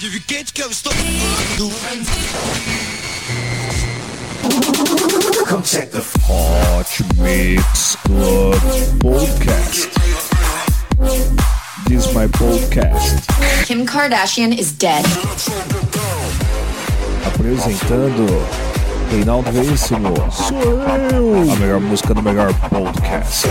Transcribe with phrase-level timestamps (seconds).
[0.00, 0.92] pode vir quente que eu estou.
[5.46, 8.54] Come check the Hot Mix Club
[9.00, 9.90] Podcast.
[11.86, 13.26] This is my podcast.
[13.66, 15.04] Kim Kardashian is dead.
[17.26, 18.26] Apresentando
[19.10, 20.14] Reinaldo Veríssimo.
[20.32, 21.52] Sou eu.
[21.52, 23.48] A melhor música do melhor podcast.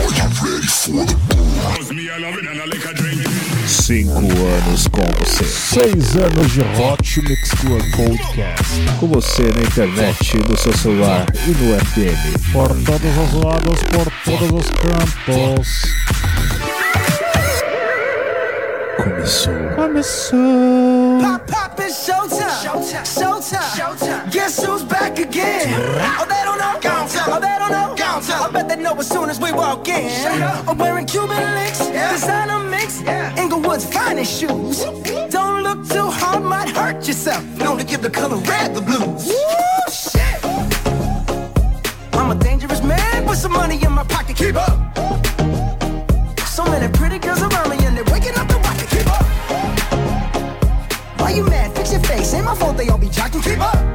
[3.89, 5.43] Cinco anos com você.
[5.45, 8.97] Seis anos de Hot Mix Club Podcast.
[8.99, 12.53] Com você na internet, no seu celular e no FM.
[12.53, 15.67] Por todos os lados, por todos os campos.
[18.97, 19.53] Começou.
[19.75, 21.19] Começou.
[21.19, 22.51] Pop, pop, it's showtime.
[22.61, 23.05] Showtime.
[23.07, 23.75] Showtime.
[23.75, 24.29] Showtime.
[24.29, 25.67] Guess who's back again?
[26.19, 26.98] Oh, they don't know.
[27.31, 27.95] Oh, they don't know.
[28.01, 30.09] I bet they know as soon as we walk in.
[30.67, 33.01] I'm wearing Cuban links, designer mix,
[33.37, 34.83] Inglewood's finest shoes.
[35.29, 37.43] Don't look too hard, might hurt yourself.
[37.57, 39.27] Known to give the color red the blues.
[39.27, 40.43] Woo, shit.
[42.13, 44.35] I'm a dangerous man with some money in my pocket.
[44.35, 44.77] Keep up.
[46.47, 48.89] So many pretty girls around me and they're waking up the rocket.
[48.89, 49.25] Keep up.
[51.19, 51.75] Why you mad?
[51.75, 52.33] Fix your face.
[52.33, 53.43] Ain't my fault they all be jocking.
[53.43, 53.88] Keep up.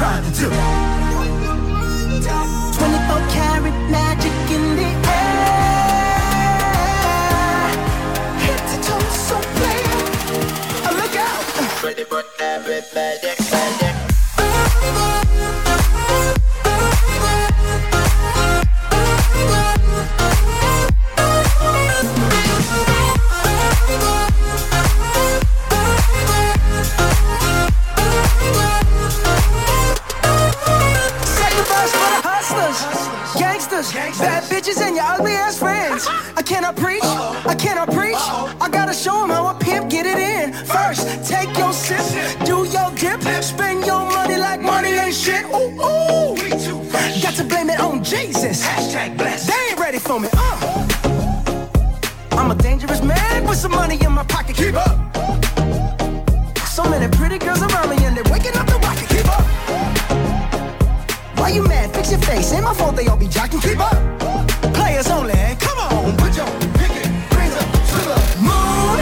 [0.00, 0.79] Trying to do?
[62.10, 62.52] You your face.
[62.52, 63.62] Ain't my fault they all be jocking.
[63.62, 63.94] Keep up.
[64.74, 65.32] Players only.
[65.60, 66.46] Come on, put your
[66.78, 68.98] pinky rings up to the moon.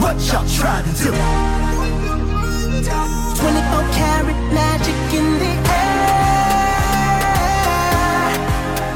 [0.00, 1.10] What y'all trying to do?
[3.36, 6.08] 24 karat magic in the air.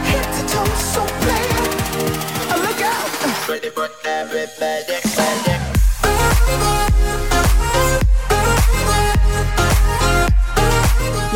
[0.08, 1.46] Head to toe, so play.
[2.52, 3.48] Oh, look out.
[3.48, 5.17] Ready for everybody.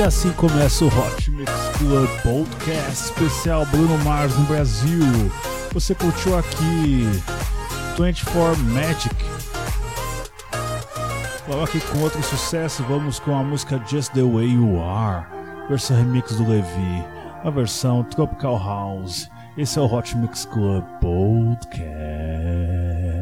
[0.02, 5.00] E assim começa o Hot Mix Club Podcast especial Bruno Mars no Brasil.
[5.72, 7.06] Você curtiu aqui
[7.96, 9.14] 24 Magic.
[11.46, 15.24] Logo aqui com outro sucesso, vamos com a música Just the Way You Are,
[15.68, 17.04] versão remix do Levi,
[17.44, 19.30] a versão Tropical House.
[19.56, 23.21] Esse é o Hot Mix Club Podcast.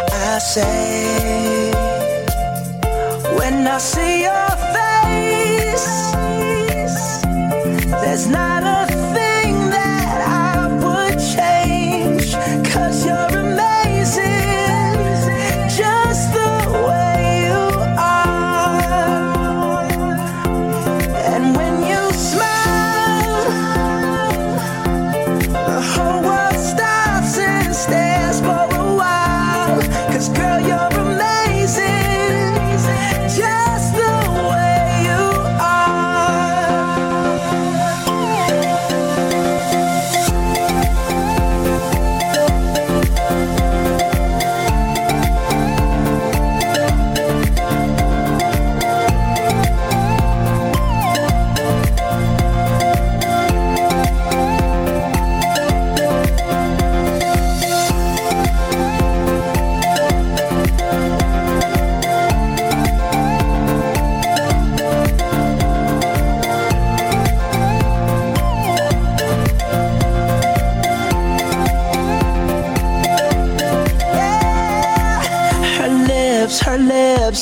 [0.43, 1.71] Say,
[3.37, 6.11] when I see your face,
[8.01, 8.60] there's not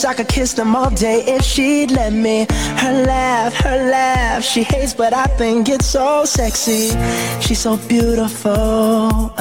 [0.10, 2.48] I could kiss them all day if she'd let me.
[2.50, 6.90] Her laugh, her laugh, she hates, but I think it's so sexy.
[7.40, 9.32] She's so beautiful,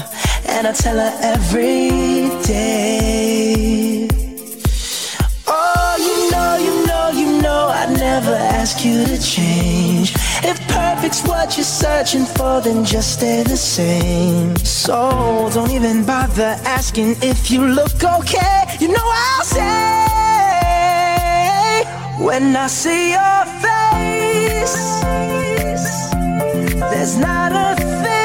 [0.46, 4.08] and I tell her every day.
[5.46, 10.12] Oh, you know, you know, you know, I'd never ask you to change.
[10.44, 14.54] If perfect's what you're searching for, then just stay the same.
[14.58, 18.67] So don't even bother asking if you look okay.
[22.28, 24.76] When I see your face,
[26.90, 28.17] there's not a thing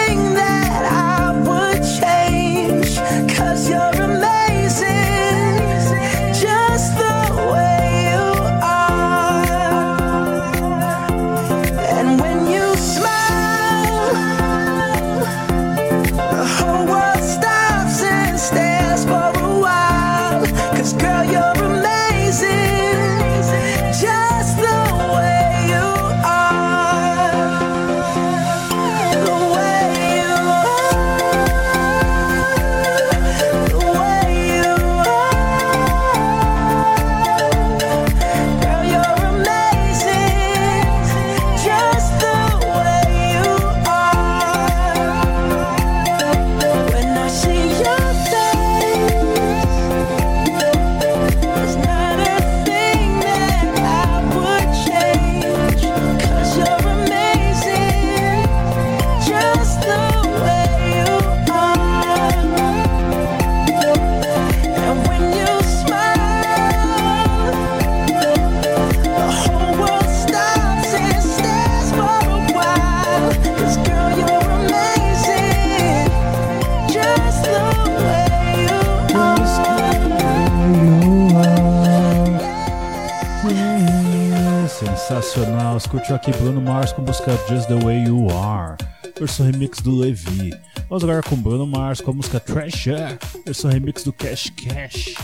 [87.24, 88.75] música Just the Way You Are,
[89.18, 90.54] versão remix do Levi.
[90.90, 95.16] Vamos agora com Bruno Mars com a música Treasure, versão remix do Cash Cash.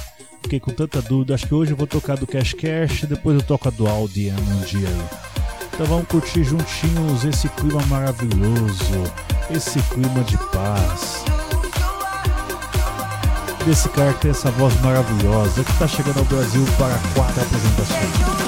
[0.42, 3.44] Fiquei com tanta dúvida, acho que hoje eu vou tocar do Cash Cash, depois eu
[3.44, 5.06] toco a do Aldian um dia aí.
[5.74, 9.04] Então vamos curtir juntinhos esse clima maravilhoso,
[9.50, 11.26] esse clima de paz.
[13.66, 18.39] Desse cara que tem essa voz maravilhosa, que está chegando ao Brasil para quatro apresentações.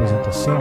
[0.00, 0.58] Apresentação.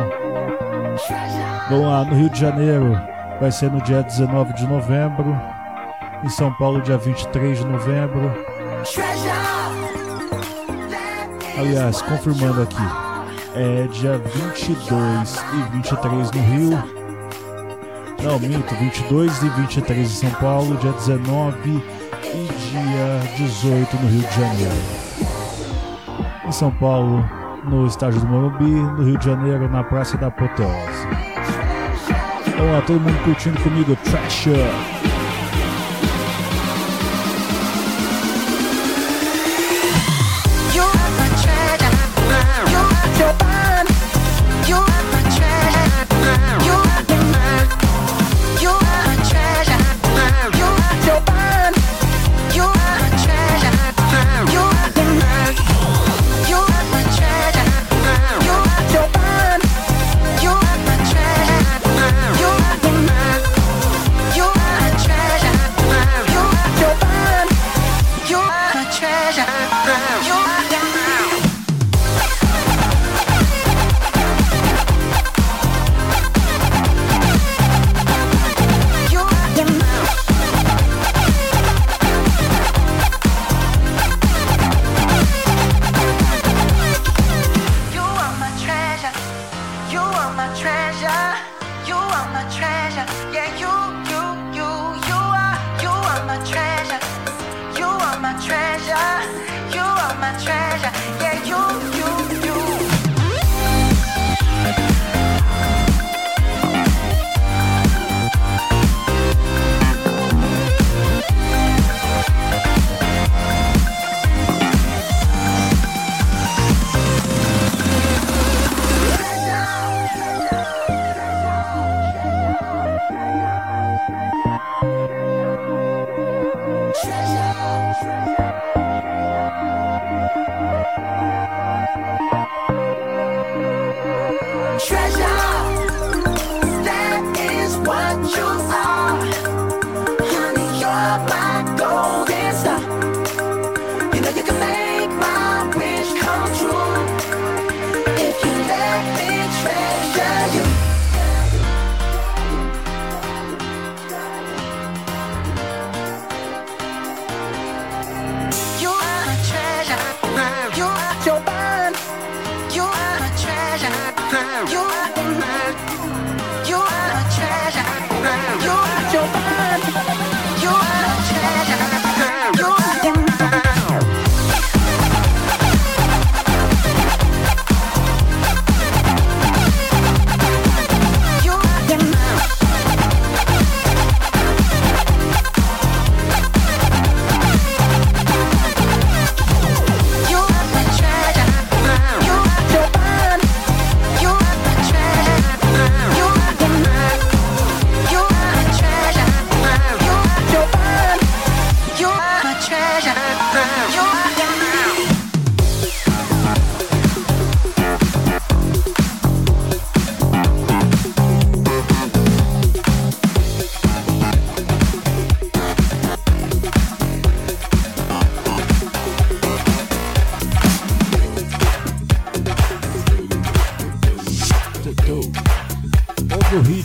[1.70, 3.00] Vamos lá, no Rio de Janeiro
[3.40, 5.36] vai ser no dia 19 de novembro.
[6.24, 8.32] Em São Paulo, dia 23 de novembro.
[11.58, 12.76] Aliás, confirmando aqui,
[13.56, 16.84] é dia 22 e 23 no Rio.
[18.22, 21.84] Não, minto, 22 e 23 em São Paulo, dia 19
[22.26, 24.74] e dia 18 no Rio de Janeiro.
[26.46, 27.24] Em São Paulo,
[27.70, 31.08] no estádio do Morumbi, no Rio de Janeiro, na Praça da Apoteose.
[32.58, 34.99] Vamos lá, todo mundo curtindo comigo, Trasher.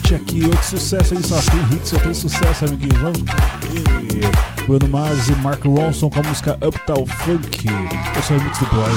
[0.05, 1.15] Hit aqui, outro sucesso.
[1.15, 2.99] Ele só tem hit, só tem sucesso, amiguinho.
[3.01, 7.67] Vamos com Bruno Mars e Mark Ronson com a música Uptown Funk.
[8.15, 8.91] Eu sou o remix do Boy.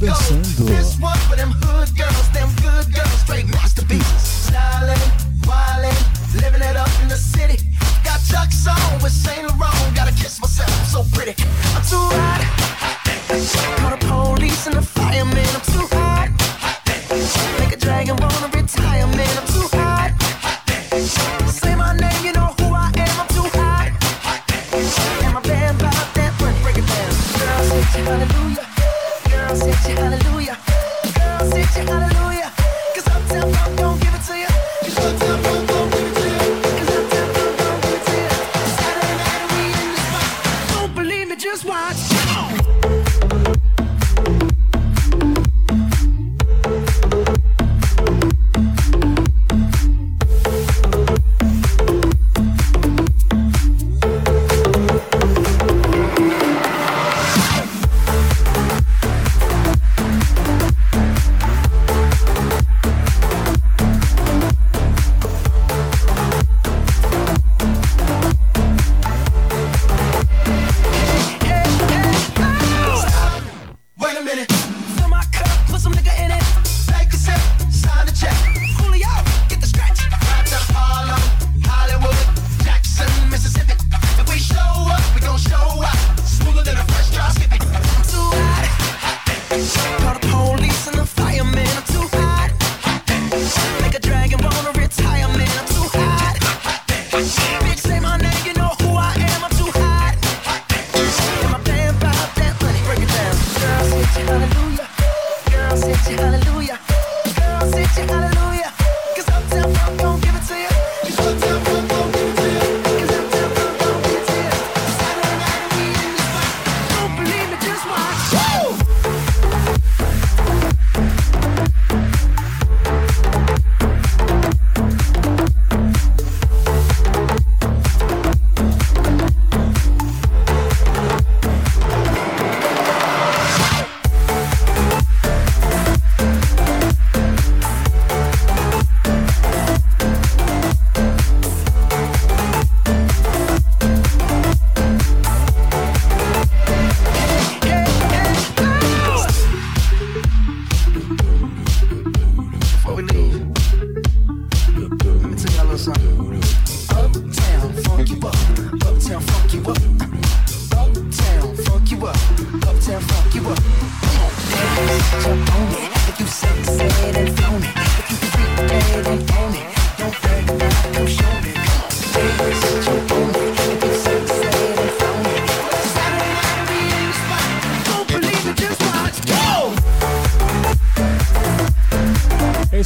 [0.00, 1.13] Dançando.
[28.06, 28.43] Wanna do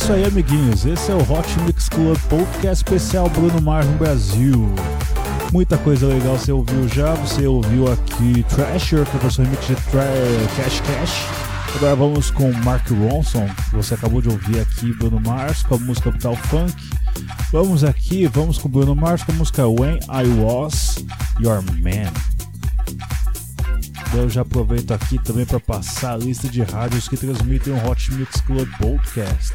[0.09, 0.87] isso aí, amiguinhos.
[0.87, 4.75] Esse é o Hot Mix Club Podcast especial Bruno Mars no Brasil.
[5.53, 7.13] Muita coisa legal você ouviu já.
[7.17, 11.27] Você ouviu aqui Trasher, que é a versão remix de Cash Cash.
[11.77, 13.47] Agora vamos com Mark Ronson.
[13.73, 16.91] Você acabou de ouvir aqui Bruno Mars com a música Uptown Funk.
[17.53, 21.05] Vamos aqui, vamos com Bruno Mars com a música When I Was
[21.39, 22.11] Your Man.
[24.15, 28.11] Eu já aproveito aqui também para passar a lista de rádios que transmitem o Hot
[28.15, 29.53] Mix Club Podcast.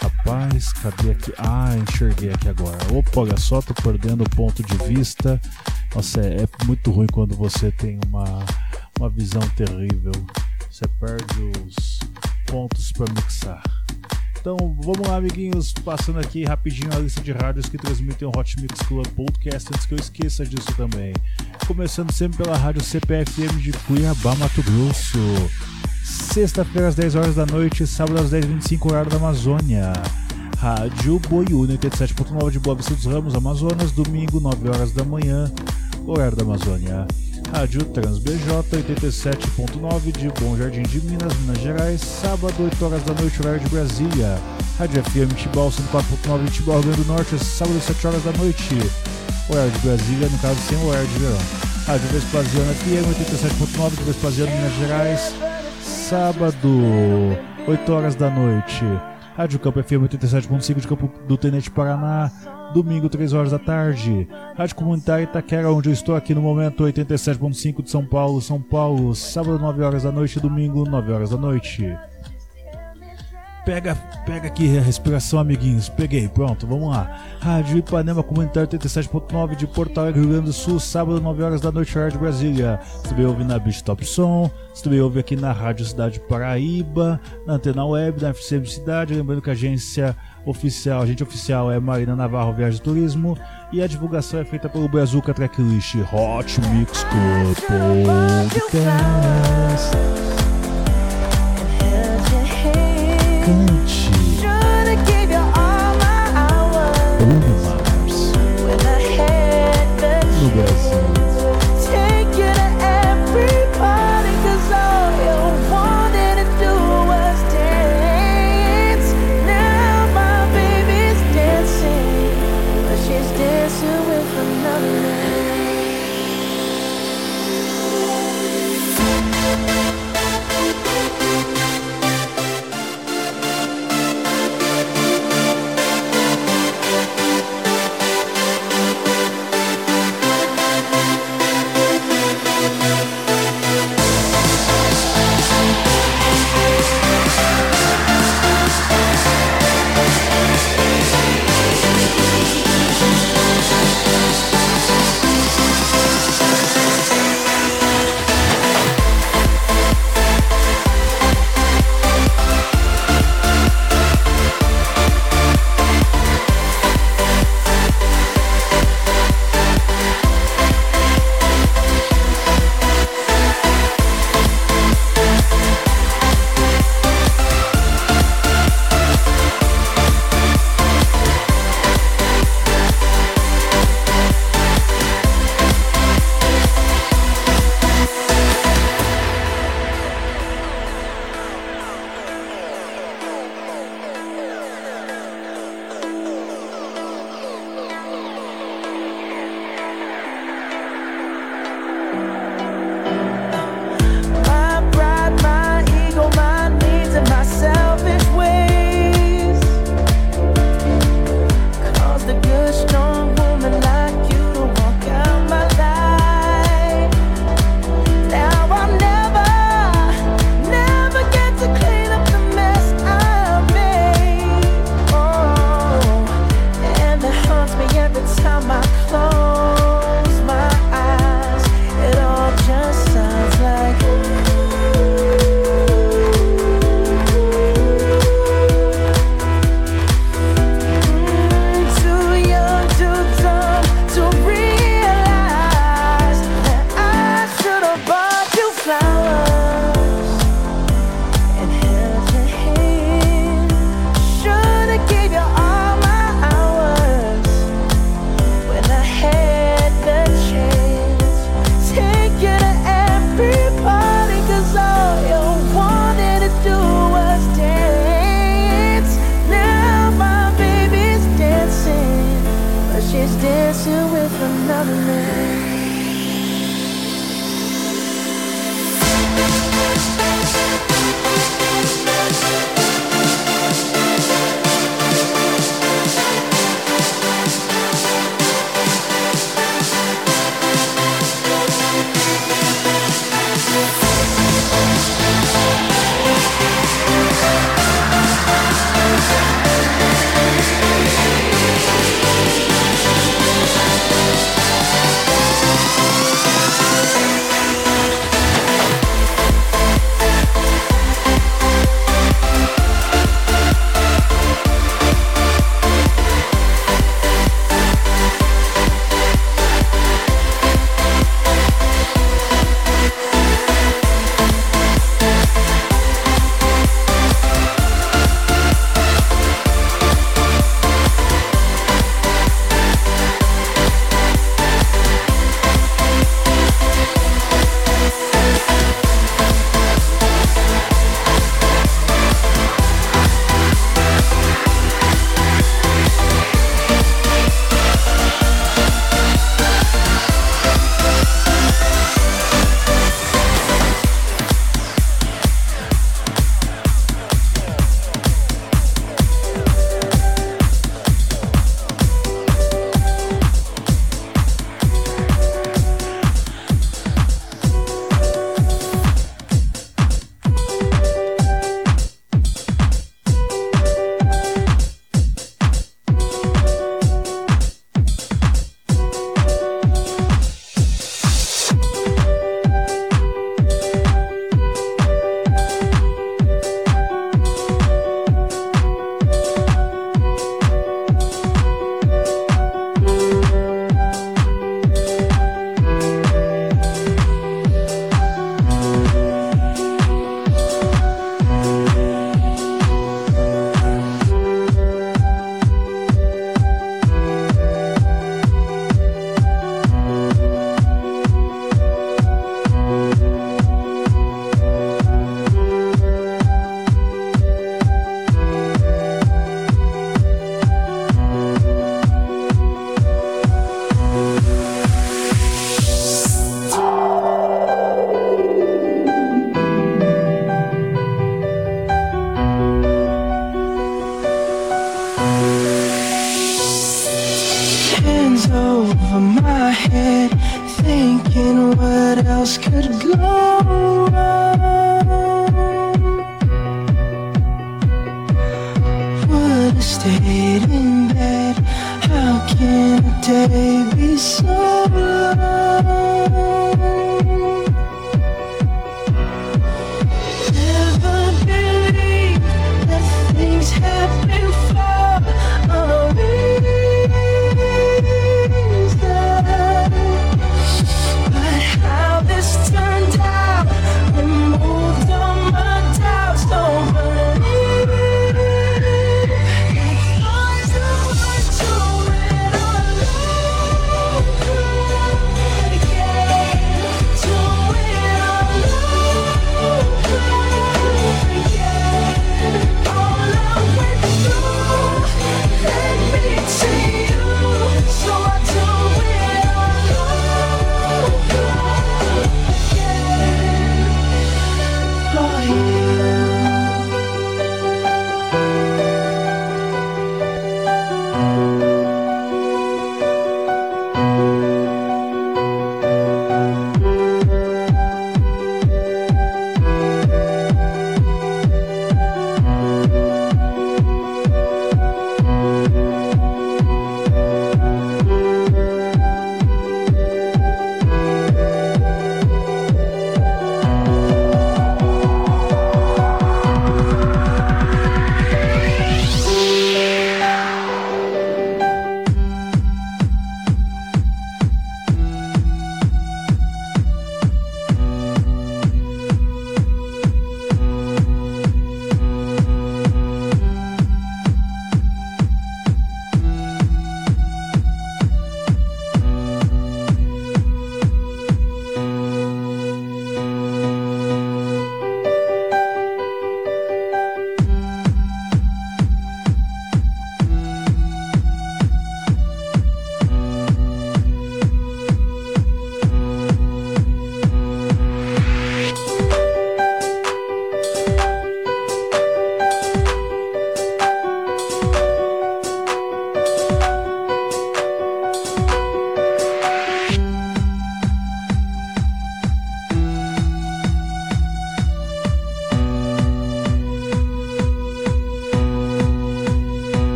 [0.00, 1.32] Rapaz, cadê aqui?
[1.38, 2.78] Ah, enxerguei aqui agora.
[2.92, 5.40] Opa, olha só, tô perdendo o ponto de vista.
[5.94, 8.44] Nossa, é, é muito ruim quando você tem uma,
[8.98, 10.12] uma visão terrível.
[10.70, 11.98] Você perde os
[12.46, 13.62] pontos para mixar.
[14.46, 18.60] Então vamos lá, amiguinhos, passando aqui rapidinho a lista de rádios que transmitem o Hot
[18.60, 21.12] Mix Club Podcast, antes que eu esqueça disso também.
[21.66, 25.18] Começando sempre pela rádio CPFM de Cuiabá, Mato Grosso.
[26.06, 29.92] Sexta-feira às 10 horas da noite, sábado às 10h25, horário da Amazônia.
[30.56, 35.50] Rádio Boiúna 87.9 de Vista dos Ramos, Amazonas, domingo, 9 horas da manhã,
[36.06, 37.08] horário da Amazônia.
[37.52, 43.40] Rádio TransBJ 87.9 de Bom Jardim de Minas, Minas Gerais, sábado 8 horas da noite,
[43.42, 44.38] horário de Brasília.
[44.78, 48.78] Rádio FM Tibau 104.9 de Tibau, Rio Grande do Norte, sábado 7 horas da noite,
[49.48, 51.38] horário de Brasília, no caso sem horário de verão.
[51.84, 53.06] Rádio Vespasiano FM
[53.76, 55.45] 87.9 de Vespasiano, Minas Gerais,
[56.08, 56.68] sábado
[57.66, 58.84] 8 horas da noite.
[59.36, 62.30] Rádio Campo FM 87.5 de Campo do Tenente Paraná,
[62.72, 64.28] domingo 3 horas da tarde.
[64.56, 69.16] Rádio Comunitária Itaquera, onde eu estou aqui no momento 87.5 de São Paulo, São Paulo,
[69.16, 71.92] sábado 9 horas da noite, domingo 9 horas da noite.
[73.66, 75.88] Pega, pega aqui a respiração, amiguinhos.
[75.88, 77.20] Peguei, pronto, vamos lá.
[77.40, 81.72] Rádio Ipanema Comunitário 87.9 de Porto Alegre, Rio Grande do Sul, sábado, 9 horas da
[81.72, 82.78] noite, Rádio Brasília.
[82.84, 87.20] Você também ouve na Beach Top Som, você também ouve aqui na Rádio Cidade Paraíba,
[87.44, 89.14] na Antena Web, na FCM Cidade.
[89.14, 93.36] Lembrando que a agência oficial, agente oficial é Marina Navarro Viagem Turismo
[93.72, 97.56] e a divulgação é feita pelo Brazuca Tracklist Hot Mix Club
[98.70, 100.25] Podcast.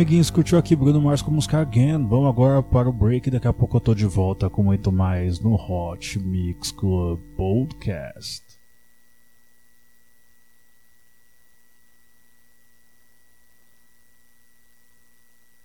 [0.00, 2.06] amiguinhos, curtiu aqui Bruno Mars com música Again.
[2.06, 5.38] Vamos agora para o break, daqui a pouco eu tô de volta com muito mais
[5.40, 8.49] no Hot Mix Club Podcast.